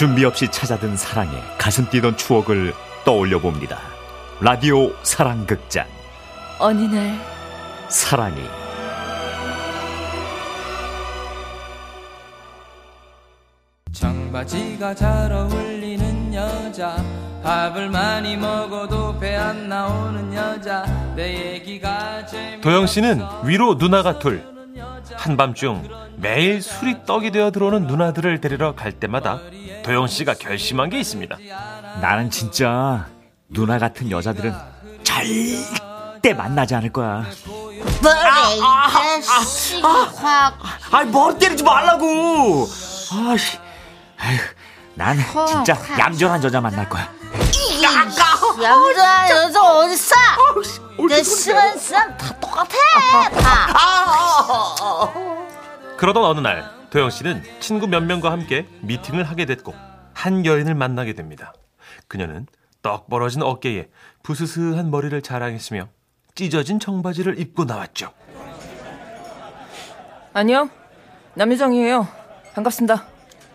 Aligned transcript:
준비 0.00 0.24
없이 0.24 0.48
찾아든 0.50 0.96
사랑에 0.96 1.30
가슴 1.58 1.86
뛰던 1.90 2.16
추억을 2.16 2.72
떠올려 3.04 3.38
봅니다. 3.38 3.78
라디오 4.40 4.94
사랑극장. 5.02 5.86
어느 6.58 6.80
날 6.84 7.20
사랑이. 7.90 8.40
청바지가 13.92 14.94
잘 14.94 15.32
어울리는 15.32 16.32
여자 16.34 16.96
밥을 17.42 17.88
많이 17.90 18.36
먹어도 18.36 19.18
배 19.18 19.36
안 19.36 19.68
나오는 19.68 20.32
여자 20.34 20.84
내 21.16 21.54
얘기가 21.54 22.24
재밌 22.26 22.60
도영 22.60 22.86
씨는 22.86 23.20
위로 23.44 23.74
누나가 23.74 24.18
둘. 24.18 24.48
한밤중 25.14 25.88
매일 26.16 26.62
술이 26.62 27.04
떡이 27.04 27.30
되어 27.32 27.50
들어오는 27.50 27.86
누나들을 27.86 28.40
데리러 28.40 28.74
갈 28.74 28.92
때마다 28.92 29.40
도영 29.82 30.06
씨가 30.06 30.34
결심한 30.34 30.90
게 30.90 31.00
있습니다. 31.00 31.36
나는 32.00 32.30
진짜 32.30 33.06
누나 33.48 33.78
같은 33.78 34.10
여자들은 34.10 34.54
절대 35.02 36.34
만나지 36.34 36.74
않을 36.74 36.92
거야. 36.92 37.24
그래 38.02 38.56
이 38.56 39.22
자식 39.22 39.82
확 39.84 40.58
아이 40.90 41.06
머리 41.06 41.38
때리지 41.38 41.62
말라고. 41.62 42.68
아씨, 43.32 43.58
아휴, 44.18 44.38
난 44.94 45.18
진짜 45.46 45.76
얌전한 45.98 46.42
여자 46.44 46.60
만날 46.60 46.88
거야. 46.88 47.10
남자 47.80 48.24
여자 49.30 49.60
어딨어 49.62 50.14
내 51.08 51.22
싫어하는 51.22 51.78
사람 51.78 52.16
다 52.18 52.34
똑같아 52.38 52.68
다 53.30 55.12
그러던 55.96 56.24
어느 56.24 56.40
날 56.40 56.70
도영 56.90 57.10
씨는 57.10 57.42
친구 57.60 57.86
몇 57.86 58.00
명과 58.02 58.32
함께 58.32 58.66
미팅을 58.82 59.22
하게 59.24 59.44
됐고 59.46 59.74
한 60.12 60.44
여인을 60.44 60.74
만나게 60.74 61.12
됩니다. 61.12 61.54
그녀는 62.08 62.46
떡 62.82 63.08
벌어진 63.08 63.42
어깨에 63.42 63.88
부스스한 64.24 64.90
머리를 64.90 65.22
자랑했으며 65.22 65.88
찢어진 66.34 66.80
청바지를 66.80 67.38
입고 67.38 67.64
나왔죠. 67.64 68.12
안녕 70.32 70.70
남유정이에요 71.34 72.06
반갑습니다 72.54 73.04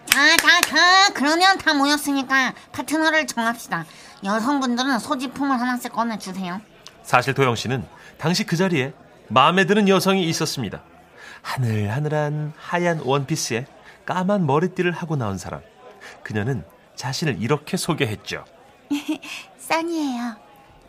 자, 0.06 0.38
자, 0.38 0.62
그, 1.10 1.14
그러면 1.14 1.58
다 1.58 1.74
모였으니까 1.74 2.54
파트너를 2.72 3.28
정합시다. 3.28 3.86
여성분들은 4.24 5.00
소지품을 5.00 5.60
하나씩 5.60 5.92
꺼내주세요. 5.92 6.62
사실 7.04 7.34
도영 7.34 7.56
씨는 7.56 7.86
당시 8.18 8.46
그 8.46 8.56
자리에 8.56 8.94
마음에 9.28 9.66
드는 9.66 9.90
여성이 9.90 10.24
있었습니다. 10.30 10.82
하늘하늘한 11.46 12.54
하얀 12.58 13.00
원피스에 13.00 13.68
까만 14.06 14.48
머리띠를 14.48 14.92
하고 14.92 15.16
나온 15.16 15.38
사람. 15.38 15.62
그녀는 16.24 16.66
자신을 16.96 17.42
이렇게 17.42 17.78
소개했죠. 17.78 18.44
싼이에요. 19.60 20.36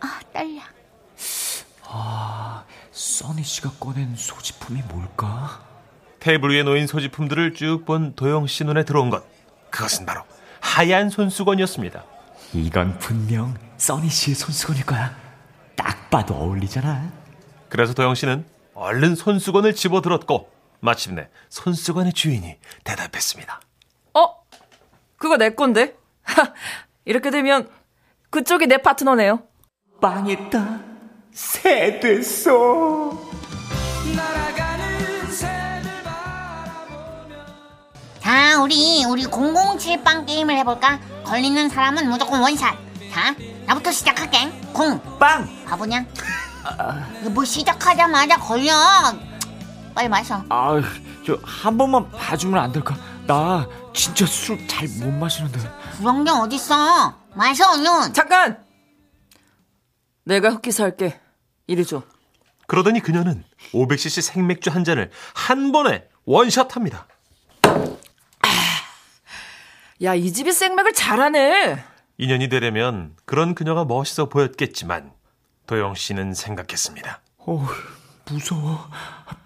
아, 0.00 0.20
떨려. 0.32 0.60
써니 2.90 3.42
씨가 3.42 3.72
꺼낸 3.78 4.14
소지품이 4.16 4.82
뭘까? 4.88 5.62
테이블 6.20 6.50
위에 6.54 6.62
놓인 6.62 6.86
소지품들을 6.86 7.54
쭉 7.54 7.84
본 7.84 8.14
도영 8.14 8.46
씨 8.46 8.64
눈에 8.64 8.84
들어온 8.84 9.10
것. 9.10 9.24
그것은 9.70 10.06
바로 10.06 10.22
하얀 10.60 11.10
손수건이었습니다. 11.10 12.02
이건 12.54 12.98
분명 12.98 13.54
써니 13.77 14.08
씨의 14.08 14.34
손수건일 14.34 14.86
거야. 14.86 15.14
딱 15.77 16.08
봐도 16.10 16.34
어울리잖아. 16.34 17.12
그래서 17.68 17.92
도영 17.92 18.14
씨는 18.14 18.44
얼른 18.77 19.14
손수건을 19.14 19.74
집어들었고 19.74 20.50
마침내 20.80 21.28
손수건의 21.48 22.12
주인이 22.12 22.58
대답했습니다. 22.84 23.61
어? 24.14 24.27
그거 25.17 25.39
내 25.39 25.51
건데? 25.55 25.96
하, 26.23 26.52
이렇게 27.06 27.30
되면 27.30 27.68
그쪽이 28.30 28.67
내 28.67 28.77
파트너네요 28.77 29.42
빵했다. 30.01 30.80
새 31.33 31.98
됐어. 32.01 33.18
자, 38.20 38.61
우리, 38.61 39.05
우리 39.05 39.24
007 39.24 40.02
빵 40.02 40.27
게임을 40.27 40.56
해볼까? 40.58 41.01
걸리는 41.24 41.68
사람은 41.68 42.08
무조건 42.11 42.40
원샷. 42.42 42.77
자, 43.12 43.34
나부터 43.67 43.90
시작할게. 43.92 44.51
공. 44.72 45.01
빵. 45.18 45.48
바보냐? 45.64 46.05
뭐 47.32 47.44
시작하자마자 47.44 48.36
걸려. 48.38 48.72
빨리 49.94 50.08
마셔. 50.08 50.44
아, 50.50 50.80
저한 51.24 51.77
번만 51.78 52.10
봐주면 52.10 52.58
안 52.62 52.72
될까? 52.72 52.96
나 53.27 53.66
진짜 53.94 54.27
술 54.27 54.58
잘 54.68 54.88
못 55.00 55.10
마시는데. 55.12 55.58
그런 55.98 56.24
게 56.24 56.30
어딨어. 56.30 57.14
마셔, 57.34 57.64
얼른. 57.72 58.12
잠깐 58.12 58.64
내가 60.24 60.50
흑기사 60.50 60.84
할게 60.84 61.20
이리 61.66 61.84
줘 61.84 62.02
그러더니 62.66 63.00
그녀는 63.00 63.44
500cc 63.72 64.22
생맥주 64.22 64.70
한 64.70 64.83
잔을 64.84 65.10
한 65.34 65.70
번에 65.72 66.08
원샷합니다. 66.24 67.06
야, 70.02 70.14
이 70.14 70.33
집이 70.33 70.52
생맥을 70.52 70.92
잘하네. 70.92 71.83
인연이 72.18 72.48
되려면 72.48 73.14
그런 73.24 73.54
그녀가 73.54 73.84
멋있어 73.84 74.28
보였겠지만 74.28 75.12
도영 75.66 75.94
씨는 75.94 76.34
생각했습니다. 76.34 77.20
어, 77.38 77.66
무서워. 78.30 78.88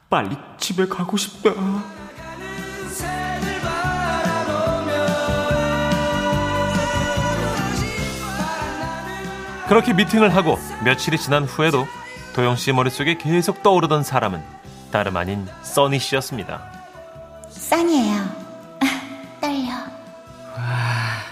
빨리 0.08 0.36
집에 0.58 0.86
가고 0.86 1.16
싶다. 1.16 1.50
그렇게 9.68 9.92
미팅을 9.92 10.34
하고 10.34 10.58
며칠이 10.84 11.16
지난 11.16 11.44
후에도 11.44 11.86
도영 12.34 12.56
씨 12.56 12.72
머릿속에 12.72 13.16
계속 13.16 13.62
떠오르던 13.62 14.02
사람은 14.02 14.42
다름 14.90 15.16
아닌 15.16 15.46
써니 15.62 16.00
씨였습니다. 16.00 16.60
싼이에요. 17.50 18.24
떨려. 19.40 19.70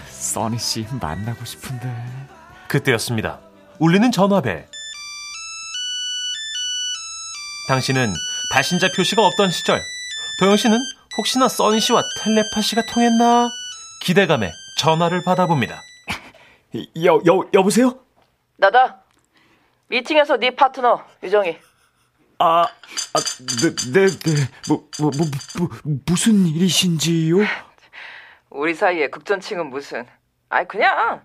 써니 0.09 0.57
씨 0.57 0.87
만나고 1.01 1.43
싶은데. 1.43 1.93
그때였습니다. 2.69 3.39
울리는 3.79 4.09
전화벨. 4.11 4.67
당신은 7.73 8.11
발신자 8.51 8.91
표시가 8.95 9.23
없던 9.27 9.51
시절 9.51 9.79
도영 10.39 10.57
씨는 10.57 10.79
혹시나 11.15 11.47
써니 11.47 11.79
씨와 11.79 12.01
텔레파시가 12.23 12.81
통했나 12.87 13.47
기대감에 14.01 14.51
전화를 14.79 15.23
받아봅니다. 15.23 15.79
여, 17.05 17.21
여, 17.27 17.49
여보세요? 17.53 17.99
나다. 18.57 19.03
미팅에서 19.87 20.37
네 20.37 20.55
파트너 20.55 21.03
유정이. 21.21 21.59
아, 22.39 22.61
아, 22.63 23.19
네, 23.61 23.75
네, 23.93 24.07
네. 24.07 24.49
뭐, 24.67 24.87
뭐, 24.99 25.11
뭐, 25.15 25.27
뭐, 25.59 25.69
무슨 26.07 26.47
일이신지요? 26.47 27.35
우리 28.49 28.73
사이에 28.73 29.09
극전칭은 29.09 29.67
무슨? 29.69 30.07
아이 30.49 30.65
그냥 30.67 31.21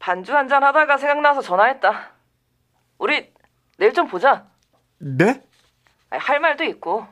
반주 0.00 0.36
한 0.36 0.48
잔 0.48 0.62
하다가 0.62 0.98
생각나서 0.98 1.40
전화했다. 1.40 2.10
우리 2.98 3.32
내일 3.78 3.94
좀 3.94 4.06
보자. 4.08 4.46
네? 4.98 5.42
할 6.10 6.40
말도 6.40 6.64
있고. 6.64 7.06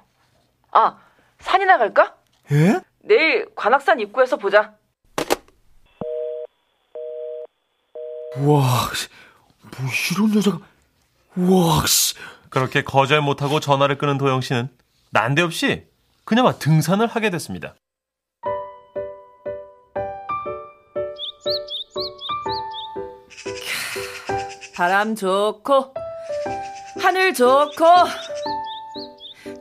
아 0.71 0.99
산이나 1.41 1.79
갈까? 1.79 2.17
예? 2.53 2.81
내일 3.01 3.49
관악산 3.55 4.01
입구에서 4.01 4.37
보자. 4.37 4.75
와, 8.39 8.91
씨, 8.95 9.09
뭐 9.61 9.89
이런 10.13 10.35
여자가, 10.35 10.59
와, 11.37 11.87
씨. 11.87 12.15
그렇게 12.51 12.83
거절 12.83 13.21
못하고 13.21 13.61
전화를 13.61 13.99
끄는 13.99 14.19
도영 14.19 14.41
씨는 14.41 14.69
난데없이 15.11 15.87
그녀와 16.25 16.59
등산을 16.59 17.07
하게 17.07 17.31
됐습니다. 17.31 17.75
바람 24.77 25.15
좋고 25.15 25.95
하늘 27.01 27.35
좋고 27.35 27.85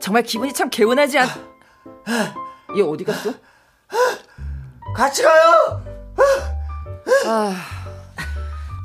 정말 0.04 0.22
기분이 0.22 0.52
참 0.52 0.68
개운하지 0.68 1.18
않? 1.18 1.28
얘 2.76 2.82
어디 2.82 3.04
갔어? 3.04 3.32
같이 4.94 5.22
가요 5.22 5.82
아 7.26 7.56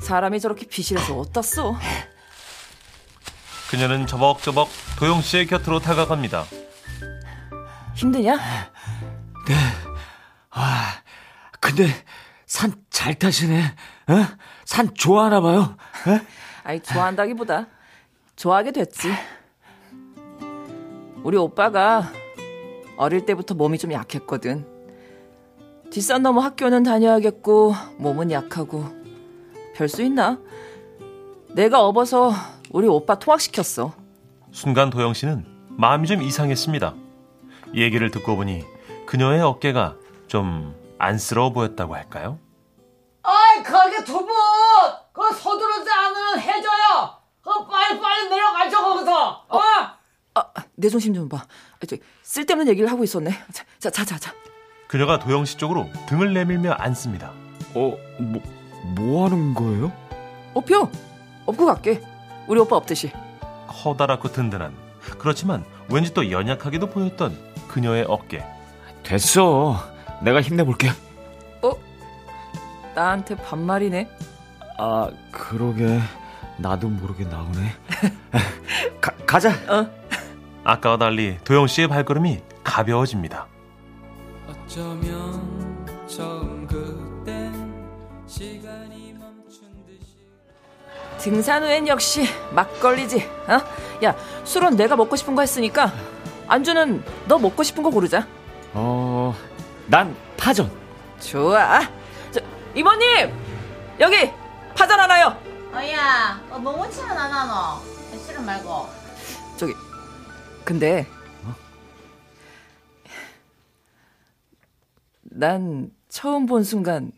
사람이 0.02 0.40
저렇게 0.40 0.64
비실해서 0.64 1.14
어떻어? 1.18 1.76
그녀는 3.68 4.06
저벅저벅 4.06 4.70
도영 4.98 5.20
씨의 5.20 5.46
곁으로 5.46 5.78
다가갑니다. 5.78 6.46
힘드냐? 7.96 8.38
근데 11.60 11.86
산 12.46 12.72
잘 12.88 13.14
타시네. 13.14 13.62
어? 14.08 14.26
산 14.64 14.94
좋아하나 14.94 15.42
봐요. 15.42 15.76
어? 16.06 16.20
아이 16.64 16.80
좋아한다기보다 16.80 17.66
좋아하게 18.36 18.72
됐지. 18.72 19.12
우리 21.22 21.36
오빠가 21.36 22.04
어릴 22.96 23.24
때부터 23.26 23.54
몸이 23.54 23.78
좀 23.78 23.92
약했거든. 23.92 24.66
뒷산 25.90 26.22
넘어 26.22 26.40
학교는 26.40 26.82
다녀야겠고 26.82 27.74
몸은 27.98 28.30
약하고 28.30 28.84
별 29.74 29.88
수 29.88 30.02
있나? 30.02 30.38
내가 31.48 31.84
업어서 31.84 32.32
우리 32.70 32.86
오빠 32.86 33.18
통학시켰어. 33.18 33.92
순간 34.52 34.90
도영 34.90 35.14
씨는 35.14 35.44
마음이 35.70 36.06
좀 36.06 36.22
이상했습니다. 36.22 36.94
얘기를 37.74 38.10
듣고 38.10 38.36
보니 38.36 38.64
그녀의 39.06 39.40
어깨가 39.42 39.96
좀 40.28 40.74
안쓰러워 40.98 41.50
보였다고 41.50 41.94
할까요? 41.94 42.38
아이 43.22 43.62
거기 43.62 44.04
두 44.04 44.12
분! 44.18 44.28
그 45.12 45.34
서두르지 45.34 45.90
않으면 45.90 46.38
해줘요! 46.40 47.16
그 47.42 47.50
빨리 47.66 48.00
빨리 48.00 48.28
내려가죠 48.28 48.76
거기서! 48.82 49.44
어? 49.48 49.58
아, 50.54 50.64
내 50.74 50.88
정신 50.88 51.14
좀 51.14 51.28
봐. 51.28 51.38
아, 51.38 51.86
저, 51.86 51.96
쓸데없는 52.22 52.68
얘기를 52.68 52.90
하고 52.90 53.04
있었네. 53.04 53.30
자, 53.52 53.64
자, 53.78 53.90
자, 53.90 54.04
자. 54.04 54.18
자. 54.18 54.34
그녀가 54.88 55.18
도영 55.18 55.44
씨 55.44 55.56
쪽으로 55.56 55.88
등을 56.06 56.34
내밀며 56.34 56.72
앉습니다. 56.72 57.32
어, 57.74 57.96
뭐, 58.18 58.42
뭐 58.96 59.24
하는 59.24 59.54
거예요? 59.54 59.92
업혀! 60.54 60.90
업고 61.46 61.66
갈게. 61.66 62.00
우리 62.48 62.58
오빠 62.60 62.76
없듯이. 62.76 63.12
커다랗고 63.68 64.32
든든한 64.32 64.74
그렇지만 65.18 65.64
왠지 65.88 66.12
또 66.12 66.30
연약하게도 66.30 66.88
보였던 66.90 67.36
그녀의 67.68 68.04
어깨. 68.08 68.44
됐어. 69.04 69.76
내가 70.22 70.40
힘내볼게. 70.40 70.90
나한테 72.94 73.36
반말이네. 73.36 74.08
아, 74.78 75.10
그러게. 75.30 76.00
나도 76.58 76.88
모르게 76.88 77.24
나오네. 77.24 77.72
가, 79.00 79.12
가자. 79.26 79.50
어? 79.68 79.99
아까와 80.70 80.98
달리 80.98 81.36
도영 81.42 81.66
씨의 81.66 81.88
발걸음이 81.88 82.40
가벼워집니다. 82.62 83.48
어쩌면 84.46 86.06
처음 86.06 86.64
그땐 86.64 87.74
시간이 88.28 89.14
멈춘 89.14 89.84
듯이 89.84 90.16
등산 91.18 91.64
후엔 91.64 91.88
역시 91.88 92.24
막걸리지. 92.52 93.28
어? 93.48 94.04
야, 94.04 94.14
술은 94.44 94.76
내가 94.76 94.94
먹고 94.94 95.16
싶은 95.16 95.34
거 95.34 95.40
했으니까 95.42 95.92
안주는 96.46 97.02
너 97.26 97.38
먹고 97.38 97.64
싶은 97.64 97.82
거 97.82 97.90
고르자. 97.90 98.24
어, 98.72 99.34
난 99.88 100.14
파전. 100.36 100.70
좋아. 101.18 101.80
저, 102.30 102.40
이모님! 102.76 103.34
여기! 103.98 104.30
파전 104.76 105.00
하나요! 105.00 105.36
어야, 105.74 106.40
어, 106.48 106.58
뭐 106.58 106.76
묻히면 106.76 107.18
안 107.18 107.32
하노? 107.32 107.82
싫은 108.24 108.46
말고. 108.46 108.88
저기, 109.56 109.74
근데. 110.70 111.04
난 115.22 115.90
처음 116.08 116.46
본 116.46 116.62
순간 116.62 117.10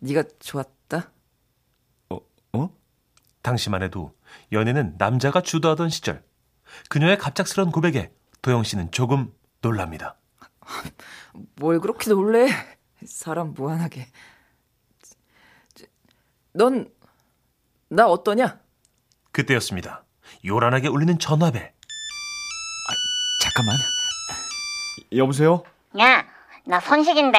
네가 0.00 0.24
좋았다. 0.40 1.12
어? 2.10 2.70
당시만 3.42 3.84
해도 3.84 4.16
연애는 4.50 4.96
남자가 4.98 5.42
주도하던 5.42 5.90
시절. 5.90 6.24
그녀의 6.88 7.18
갑작스런 7.18 7.70
고백에 7.70 8.12
도영 8.42 8.64
씨는 8.64 8.90
조금 8.90 9.32
놀랍니다. 9.60 10.18
뭘 11.54 11.78
그렇게 11.78 12.10
놀래? 12.10 12.48
사람 13.04 13.54
무한하게. 13.54 14.08
넌, 16.52 16.92
나 17.88 18.08
어떠냐? 18.08 18.58
그때였습니다. 19.30 20.04
요란하게 20.44 20.88
울리는 20.88 21.16
전화벨. 21.20 21.75
잠깐만. 23.56 23.78
여보세요? 25.12 25.62
야, 25.98 26.26
나 26.64 26.78
선식인데 26.78 27.38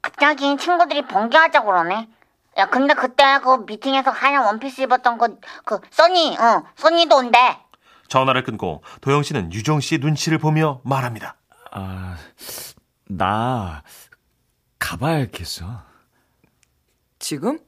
갑자기 0.00 0.56
친구들이 0.56 1.06
번개하자고 1.06 1.66
그러네. 1.66 2.08
야, 2.56 2.66
근데 2.70 2.94
그때 2.94 3.38
그 3.42 3.64
미팅에서 3.66 4.10
하얀 4.10 4.46
원피스 4.46 4.80
입었던 4.82 5.18
그, 5.18 5.38
그, 5.66 5.80
써니, 5.90 6.38
어, 6.38 6.64
써니도 6.76 7.16
온대. 7.16 7.38
전화를 8.08 8.42
끊고 8.42 8.82
도영 9.02 9.22
씨는 9.22 9.52
유정 9.52 9.80
씨의 9.80 9.98
눈치를 10.00 10.38
보며 10.38 10.80
말합니다. 10.82 11.36
아, 11.70 12.16
나 13.06 13.82
가봐야겠어. 14.78 15.82
지금? 17.18 17.58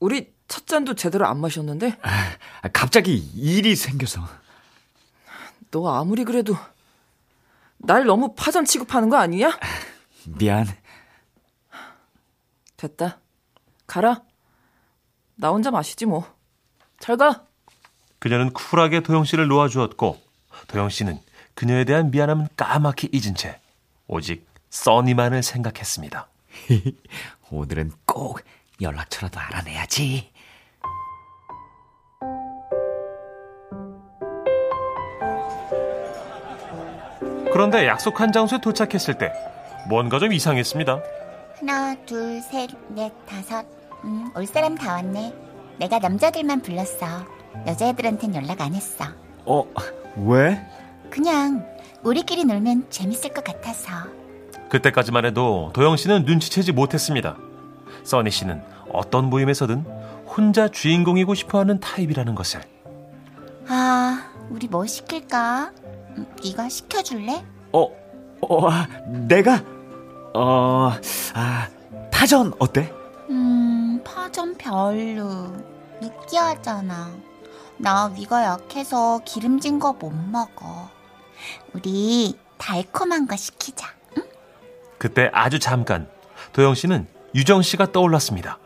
우리 0.00 0.32
첫 0.48 0.66
잔도 0.66 0.94
제대로 0.94 1.26
안 1.26 1.38
마셨는데? 1.38 1.98
아, 2.02 2.68
갑자기 2.72 3.14
일이 3.16 3.76
생겨서. 3.76 4.41
너 5.72 5.88
아무리 5.88 6.24
그래도 6.24 6.54
날 7.78 8.04
너무 8.04 8.34
파전 8.34 8.64
취급하는 8.64 9.08
거 9.08 9.16
아니냐? 9.16 9.58
미안. 10.26 10.66
됐다. 12.76 13.18
가라. 13.86 14.22
나 15.34 15.48
혼자 15.48 15.70
마시지 15.70 16.06
뭐. 16.06 16.32
잘 17.00 17.16
가. 17.16 17.46
그녀는 18.20 18.52
쿨하게 18.52 19.00
도영 19.00 19.24
씨를 19.24 19.48
놓아주었고 19.48 20.20
도영 20.68 20.90
씨는 20.90 21.18
그녀에 21.54 21.84
대한 21.84 22.10
미안함은 22.10 22.48
까맣게 22.56 23.08
잊은 23.12 23.34
채 23.34 23.58
오직 24.06 24.46
써니만을 24.70 25.42
생각했습니다. 25.42 26.28
오늘은 27.50 27.92
꼭 28.04 28.40
연락처라도 28.80 29.40
알아내야지. 29.40 30.31
그런데 37.52 37.86
약속한 37.86 38.32
장소에 38.32 38.60
도착했을 38.60 39.18
때 39.18 39.32
뭔가 39.88 40.18
좀 40.18 40.32
이상했습니다. 40.32 41.00
하나, 41.60 41.94
둘, 42.06 42.40
셋, 42.40 42.70
넷, 42.88 43.12
다섯. 43.26 43.64
음, 44.04 44.30
올 44.34 44.46
사람 44.46 44.74
다 44.74 44.94
왔네. 44.94 45.32
내가 45.78 45.98
남자들만 45.98 46.62
불렀어. 46.62 47.06
여자애들한텐 47.66 48.34
연락 48.34 48.60
안 48.60 48.74
했어. 48.74 49.04
어, 49.44 49.64
왜? 50.16 50.64
그냥 51.10 51.64
우리끼리 52.02 52.44
놀면 52.44 52.86
재밌을 52.90 53.32
것 53.32 53.44
같아서. 53.44 53.90
그때까지만 54.68 55.26
해도 55.26 55.70
도영 55.74 55.96
씨는 55.96 56.24
눈치채지 56.24 56.72
못했습니다. 56.72 57.36
써니 58.04 58.30
씨는 58.30 58.62
어떤 58.92 59.28
모임에서든 59.28 59.84
혼자 60.26 60.68
주인공이고 60.68 61.34
싶어 61.34 61.58
하는 61.60 61.78
타입이라는 61.78 62.34
것을. 62.34 62.62
아, 63.68 64.30
우리 64.48 64.66
뭐 64.66 64.86
시킬까? 64.86 65.72
음, 66.18 66.26
네가 66.44 66.68
시켜줄래? 66.68 67.44
어, 67.72 67.88
어, 68.42 68.68
아, 68.70 68.88
내가? 69.06 69.62
어, 70.34 70.92
아, 71.34 71.68
파전 72.10 72.52
어때? 72.58 72.92
음, 73.30 74.00
파전 74.04 74.54
별로. 74.56 75.52
느끼하잖아. 76.00 77.12
나 77.78 78.06
위가 78.06 78.44
약해서 78.44 79.20
기름진 79.24 79.78
거 79.78 79.92
못 79.92 80.10
먹어. 80.12 80.90
우리 81.72 82.36
달콤한 82.58 83.26
거 83.26 83.36
시키자. 83.36 83.88
응? 84.18 84.22
그때 84.98 85.30
아주 85.32 85.58
잠깐 85.58 86.08
도영 86.52 86.74
씨는 86.74 87.06
유정 87.34 87.62
씨가 87.62 87.92
떠올랐습니다. 87.92 88.58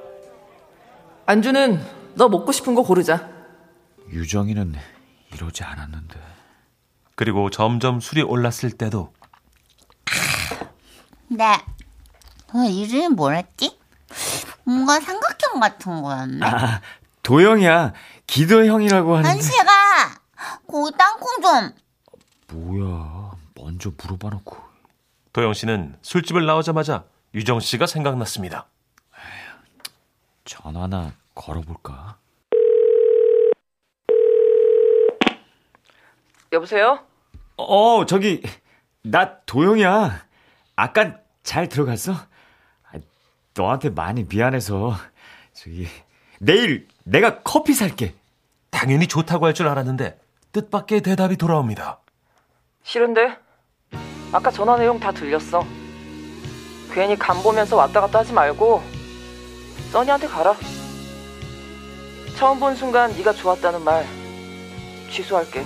안주는 1.27 1.81
너 2.15 2.29
먹고 2.29 2.53
싶은 2.53 2.75
거 2.75 2.83
고르자. 2.83 3.29
유정이는 4.11 4.75
이러지 5.35 5.65
않았는데. 5.65 6.19
그리고 7.17 7.51
점점 7.51 7.99
술이 7.99 8.23
올랐을 8.23 8.71
때도 8.79 9.13
네. 11.29 11.45
어, 12.55 12.59
이름이 12.69 13.09
뭐랬지? 13.09 13.79
뭔가 14.65 15.01
삼각형 15.01 15.61
같은 15.61 16.03
거였네. 16.03 16.47
아, 16.47 16.81
도영이야. 17.23 17.93
기도형이라고 18.27 19.17
하는데. 19.17 19.29
한시가 19.29 20.21
거기 20.69 20.97
땅콩 20.97 21.43
좀. 21.43 21.73
뭐야. 22.57 23.33
먼저 23.55 23.91
물어봐 23.97 24.31
놓고. 24.31 24.57
도영 25.33 25.53
씨는 25.55 25.99
술집을 26.03 26.47
나오자마자 26.47 27.05
유정 27.35 27.61
씨가 27.61 27.87
생각났습니다. 27.87 28.67
전화나 30.45 31.13
걸어볼까? 31.35 32.17
여보세요? 36.57 37.01
어, 37.57 38.05
저기, 38.07 38.43
나 39.03 39.39
도영이야. 39.47 40.25
아까 40.75 41.17
잘 41.43 41.69
들어갔어? 41.69 42.13
아, 42.13 42.99
너한테 43.55 43.91
많이 43.91 44.25
미안해서. 44.25 44.95
저기, 45.53 45.87
내일 46.41 46.89
내가 47.05 47.43
커피 47.43 47.73
살게. 47.75 48.15
당연히 48.71 49.07
좋다고 49.07 49.47
할 49.47 49.55
줄 49.55 49.69
알았는데 49.69 50.19
뜻밖의 50.53 51.01
대답이 51.03 51.37
돌아옵니다. 51.37 52.01
싫은데? 52.83 53.39
아까 54.33 54.51
전화 54.51 54.77
내용 54.77 54.99
다 55.01 55.13
들렸어. 55.13 55.65
괜히 56.93 57.17
간 57.17 57.43
보면서 57.43 57.77
왔다 57.77 58.01
갔다 58.03 58.19
하지 58.21 58.33
말고 58.33 58.83
써니한테 59.93 60.27
가라. 60.27 60.55
처음 62.37 62.61
본 62.61 62.75
순간 62.77 63.13
네가 63.13 63.33
좋았다는 63.33 63.83
말 63.83 64.05
취소할게. 65.11 65.65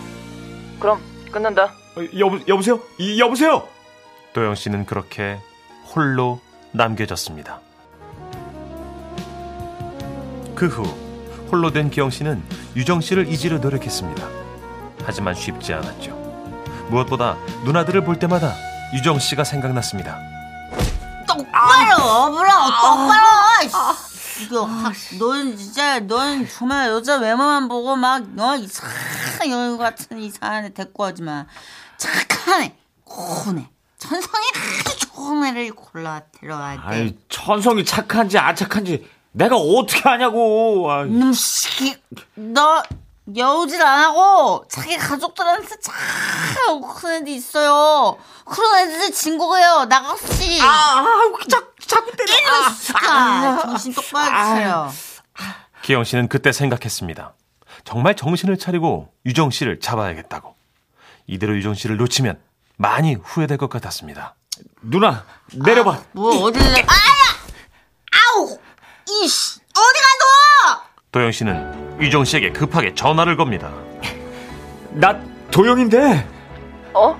그럼 0.80 1.00
끝난다. 1.30 1.64
어, 1.96 2.00
여보, 2.18 2.38
여보세요? 2.48 2.80
이, 2.98 3.20
여보세요? 3.20 3.68
도영 4.32 4.54
씨는 4.54 4.86
그렇게 4.86 5.38
홀로 5.94 6.40
남겨졌습니다. 6.72 7.60
그 10.54 10.66
후 10.66 10.84
홀로 11.50 11.72
된 11.72 11.90
기영 11.90 12.10
씨는 12.10 12.42
유정 12.76 13.00
씨를 13.00 13.28
잊으려 13.28 13.58
노력했습니다. 13.58 14.28
하지만 15.04 15.34
쉽지 15.34 15.72
않았죠. 15.74 16.12
무엇보다 16.90 17.36
누나들을 17.64 18.04
볼 18.04 18.18
때마다 18.18 18.54
유정 18.94 19.18
씨가 19.18 19.42
생각났습니다. 19.44 20.16
똑바로 21.26 22.30
물어 22.30 22.48
똑바로 22.82 23.26
이거 24.42 24.68
넌 25.18 25.56
진짜 25.56 25.98
넌 26.00 26.46
정말 26.48 26.88
여자 26.88 27.16
외모만 27.18 27.68
보고 27.68 27.96
막너 27.96 28.56
이상 28.56 28.88
한 29.40 29.50
여인 29.50 29.78
같은 29.78 30.18
이상한 30.20 30.66
애 30.66 30.68
데리고 30.74 31.04
오지 31.04 31.22
마. 31.22 31.46
착한 31.96 32.62
애. 32.62 32.76
고운 33.04 33.58
애. 33.58 33.66
천성이 33.98 34.44
아주 34.80 34.98
좋은 34.98 35.44
애를 35.46 35.72
골라 35.72 36.20
데려와야 36.38 36.76
돼. 36.76 36.82
아이, 36.84 37.18
천성이 37.30 37.84
착한지 37.84 38.36
안 38.38 38.54
착한지 38.54 39.08
내가 39.32 39.56
어떻게 39.56 40.06
아냐고. 40.08 40.90
아이. 40.92 41.08
이놈 41.08 41.32
새끼. 41.32 41.96
너 42.34 42.82
여우질 43.34 43.80
안 43.82 44.00
하고 44.04 44.66
자기 44.68 44.96
가족들한테 44.98 45.68
참큰 45.80 47.12
애들 47.14 47.28
있어요. 47.28 48.18
그런 48.44 48.78
애들 48.88 49.12
진국이에요. 49.12 49.86
나가씨. 49.86 50.60
아, 50.62 51.04
자, 51.48 51.62
자꾸 51.86 52.10
때려. 52.14 52.34
이놈 52.38 52.74
새끼야 52.74 53.58
정신 53.62 53.94
똑바로 53.94 54.30
차려. 54.30 54.90
기영 55.82 56.04
씨는 56.04 56.28
그때 56.28 56.52
생각했습니다. 56.52 57.32
정말 57.84 58.14
정신을 58.16 58.58
차리고 58.58 59.12
유정 59.26 59.50
씨를 59.50 59.80
잡아야겠다고. 59.80 60.54
이대로 61.26 61.56
유정 61.56 61.74
씨를 61.74 61.96
놓치면 61.96 62.38
많이 62.76 63.14
후회될 63.14 63.58
것 63.58 63.68
같았습니다. 63.70 64.34
누나, 64.82 65.24
내려봐. 65.54 66.02
뭐 66.12 66.44
어디를 66.44 66.66
아야 66.66 66.84
아우 68.12 68.58
이씨 69.24 69.58
어디 69.60 69.74
가 69.74 70.10
너 70.20 70.82
도영 71.12 71.32
씨는 71.32 72.00
유정 72.02 72.24
씨에게 72.24 72.52
급하게 72.52 72.94
전화를 72.94 73.36
겁니다. 73.36 73.72
나 74.90 75.18
도영인데 75.50 76.26
어? 76.94 77.18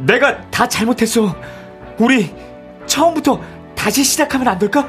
내가 0.00 0.40
다 0.50 0.66
잘못했어. 0.68 1.34
우리 1.98 2.34
처음부터 2.86 3.40
다시 3.74 4.02
시작하면 4.04 4.48
안 4.48 4.58
될까? 4.58 4.88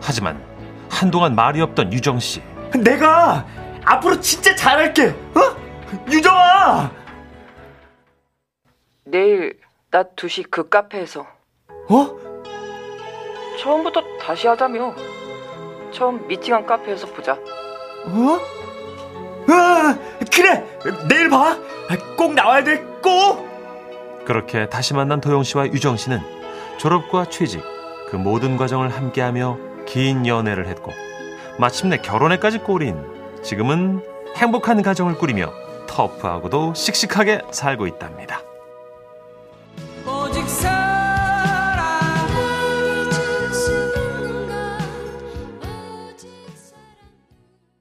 하지만 0.00 0.42
한동안 0.90 1.34
말이 1.34 1.60
없던 1.60 1.92
유정 1.92 2.20
씨. 2.20 2.42
내가 2.76 3.46
앞으로 3.88 4.20
진짜 4.20 4.54
잘할게. 4.54 5.08
어? 5.08 5.56
유정아. 6.10 6.92
내일 9.04 9.58
낮 9.90 10.14
2시 10.14 10.50
그 10.50 10.68
카페에서 10.68 11.26
어? 11.88 12.18
처음부터 13.58 14.02
다시 14.20 14.46
하자며. 14.46 14.94
처음 15.90 16.26
미팅한 16.28 16.66
카페에서 16.66 17.06
보자. 17.06 17.32
어? 17.32 18.38
아, 19.50 19.98
그래. 20.34 20.66
내일 21.08 21.30
봐. 21.30 21.56
꼭 22.18 22.34
나와야 22.34 22.62
돼. 22.62 22.82
꼭. 23.02 23.48
그렇게 24.26 24.68
다시 24.68 24.92
만난 24.92 25.22
도영 25.22 25.42
씨와 25.42 25.68
유정 25.68 25.96
씨는 25.96 26.20
졸업과 26.76 27.24
취직 27.30 27.62
그 28.10 28.16
모든 28.16 28.58
과정을 28.58 28.90
함께하며 28.90 29.58
긴 29.86 30.26
연애를 30.26 30.66
했고 30.66 30.92
마침내 31.58 31.96
결혼에까지 31.96 32.58
꼬린 32.58 33.17
지금은 33.48 34.02
행복한 34.36 34.82
가정을 34.82 35.16
꾸리며 35.16 35.50
터프하고도 35.86 36.74
씩씩하게 36.74 37.40
살고 37.50 37.86
있답니다. 37.86 38.42